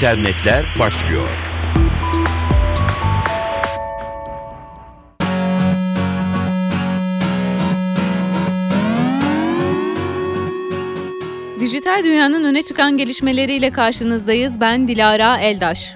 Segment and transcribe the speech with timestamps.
[0.00, 1.28] İnternetler başlıyor.
[11.60, 14.60] Dijital dünyanın öne çıkan gelişmeleriyle karşınızdayız.
[14.60, 15.94] Ben Dilara Eldaş.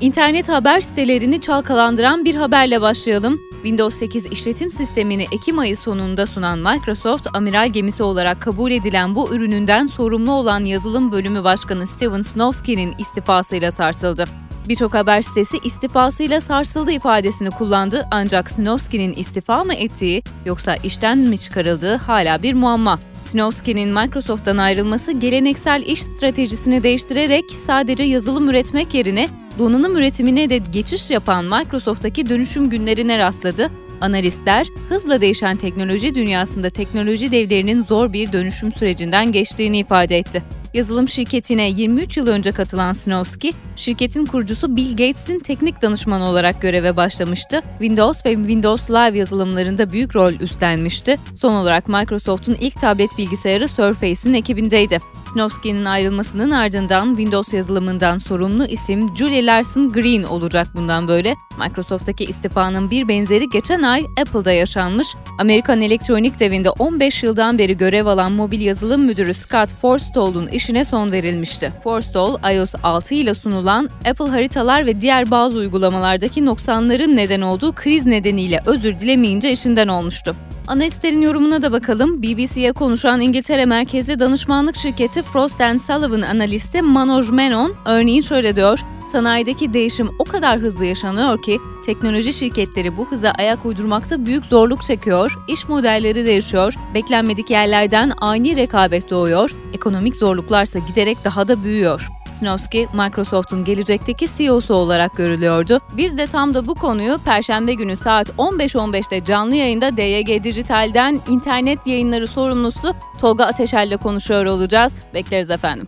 [0.00, 3.40] İnternet haber sitelerini çalkalandıran bir haberle başlayalım.
[3.52, 9.34] Windows 8 işletim sistemini Ekim ayı sonunda sunan Microsoft, amiral gemisi olarak kabul edilen bu
[9.34, 14.45] ürününden sorumlu olan yazılım bölümü başkanı Steven Snowski'nin istifasıyla sarsıldı.
[14.68, 21.38] Birçok haber sitesi istifasıyla sarsıldı ifadesini kullandı ancak Snowski'nin istifa mı ettiği yoksa işten mi
[21.38, 22.98] çıkarıldığı hala bir muamma.
[23.22, 31.10] Snowski'nin Microsoft'tan ayrılması geleneksel iş stratejisini değiştirerek sadece yazılım üretmek yerine donanım üretimine de geçiş
[31.10, 33.70] yapan Microsoft'taki dönüşüm günlerine rastladı.
[34.00, 40.42] Analistler, hızla değişen teknoloji dünyasında teknoloji devlerinin zor bir dönüşüm sürecinden geçtiğini ifade etti.
[40.76, 46.96] Yazılım şirketine 23 yıl önce katılan Snowski, şirketin kurucusu Bill Gates'in teknik danışmanı olarak göreve
[46.96, 47.62] başlamıştı.
[47.70, 51.16] Windows ve Windows Live yazılımlarında büyük rol üstlenmişti.
[51.40, 54.98] Son olarak Microsoft'un ilk tablet bilgisayarı Surface'in ekibindeydi.
[55.32, 61.34] Snowski'nin ayrılmasının ardından Windows yazılımından sorumlu isim Julie Larson Green olacak bundan böyle.
[61.58, 65.08] Microsoft'taki istifanın bir benzeri geçen ay Apple'da yaşanmış.
[65.38, 71.12] Amerikan elektronik devinde 15 yıldan beri görev alan mobil yazılım müdürü Scott Forstall'un işine son
[71.12, 71.72] verilmişti.
[71.84, 78.06] Forstall, iOS 6 ile sunulan Apple haritalar ve diğer bazı uygulamalardaki noksanların neden olduğu kriz
[78.06, 80.36] nedeniyle özür dilemeyince işinden olmuştu.
[80.66, 82.22] Analistlerin yorumuna da bakalım.
[82.22, 88.78] BBC'ye konuşan İngiltere merkezli danışmanlık şirketi Frost Sullivan analisti Manoj Menon örneğin şöyle diyor.
[89.12, 94.82] Sanayideki değişim o kadar hızlı yaşanıyor ki teknoloji şirketleri bu hıza ayak uydurmakta büyük zorluk
[94.82, 102.08] çekiyor, iş modelleri değişiyor, beklenmedik yerlerden ani rekabet doğuyor, ekonomik zorluklarsa giderek daha da büyüyor.
[102.36, 105.80] Snowski, Microsoft'un gelecekteki CEO'su olarak görülüyordu.
[105.96, 111.86] Biz de tam da bu konuyu Perşembe günü saat 15.15'te canlı yayında DYG Dijital'den internet
[111.86, 114.92] yayınları sorumlusu Tolga Ateşer'le konuşuyor olacağız.
[115.14, 115.86] Bekleriz efendim.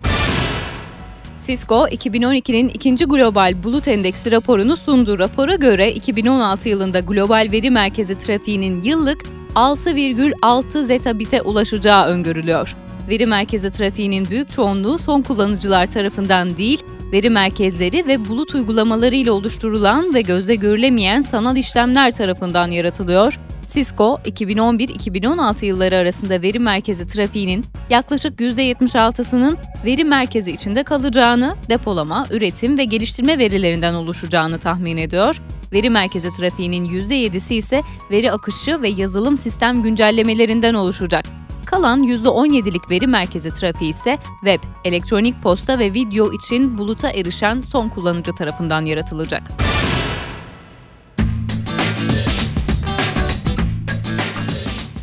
[1.39, 5.19] Cisco, 2012'nin ikinci Global Bulut Endeksi raporunu sundu.
[5.19, 9.23] Rapora göre 2016 yılında global veri merkezi trafiğinin yıllık
[9.55, 12.77] 6,6 zetabit'e ulaşacağı öngörülüyor.
[13.09, 16.83] Veri merkezi trafiğinin büyük çoğunluğu son kullanıcılar tarafından değil,
[17.13, 23.39] veri merkezleri ve bulut uygulamaları ile oluşturulan ve gözle görülemeyen sanal işlemler tarafından yaratılıyor.
[23.67, 32.79] Cisco, 2011-2016 yılları arasında veri merkezi trafiğinin yaklaşık %76'sının veri merkezi içinde kalacağını, depolama, üretim
[32.79, 35.43] ve geliştirme verilerinden oluşacağını tahmin ediyor.
[35.73, 41.38] Veri merkezi trafiğinin %7'si ise veri akışı ve yazılım sistem güncellemelerinden oluşacak.
[41.71, 47.89] Kalan %17'lik veri merkezi trafiği ise web, elektronik posta ve video için buluta erişen son
[47.89, 49.68] kullanıcı tarafından yaratılacak.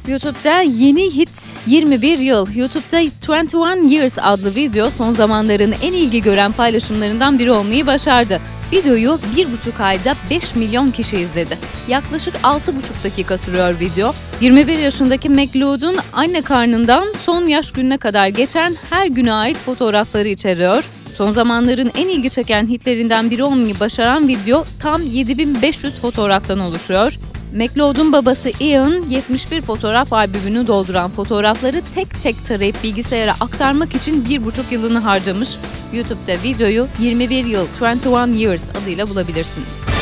[0.08, 2.48] YouTube'da yeni hit 21 yıl.
[2.56, 8.42] YouTube'da 21 Years adlı video son zamanların en ilgi gören paylaşımlarından biri olmayı başardı.
[8.72, 11.58] Videoyu bir buçuk ayda 5 milyon kişi izledi.
[11.88, 14.14] Yaklaşık 6,5 dakika sürüyor video.
[14.42, 20.90] 21 yaşındaki McLeod'un anne karnından son yaş gününe kadar geçen her güne ait fotoğrafları içeriyor.
[21.14, 27.20] Son zamanların en ilgi çeken hitlerinden biri olmayı başaran video tam 7500 fotoğraftan oluşuyor.
[27.56, 34.46] McLeod'un babası Ian, 71 fotoğraf albümünü dolduran fotoğrafları tek tek tarayıp bilgisayara aktarmak için bir
[34.46, 35.50] buçuk yılını harcamış.
[35.94, 39.95] YouTube'da videoyu 21 yıl 21 Years adıyla bulabilirsiniz.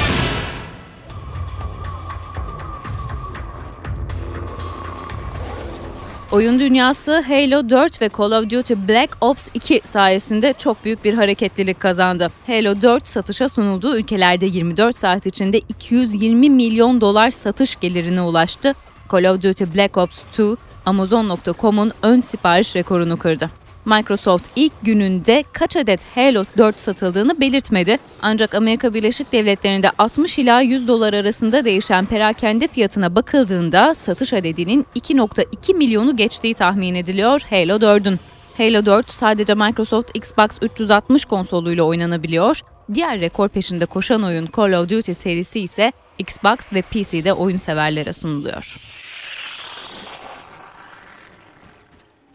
[6.33, 11.13] Oyun dünyası Halo 4 ve Call of Duty Black Ops 2 sayesinde çok büyük bir
[11.13, 12.27] hareketlilik kazandı.
[12.47, 18.73] Halo 4 satışa sunulduğu ülkelerde 24 saat içinde 220 milyon dolar satış gelirine ulaştı.
[19.11, 20.43] Call of Duty Black Ops 2
[20.85, 23.49] Amazon.com'un ön sipariş rekorunu kırdı.
[23.85, 27.97] Microsoft ilk gününde kaç adet Halo 4 satıldığını belirtmedi.
[28.21, 34.85] Ancak Amerika Birleşik Devletleri'nde 60 ila 100 dolar arasında değişen perakende fiyatına bakıldığında satış adedinin
[34.95, 38.19] 2.2 milyonu geçtiği tahmin ediliyor Halo 4'ün.
[38.57, 42.61] Halo 4 sadece Microsoft Xbox 360 konsoluyla oynanabiliyor.
[42.93, 48.13] Diğer rekor peşinde koşan oyun Call of Duty serisi ise Xbox ve PC'de oyun severlere
[48.13, 48.77] sunuluyor.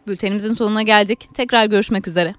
[0.09, 1.29] Bültenimizin sonuna geldik.
[1.35, 2.35] Tekrar görüşmek üzere.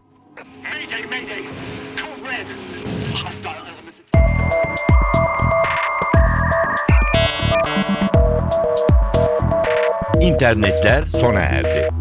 [10.21, 11.98] İnternetler sona erdi.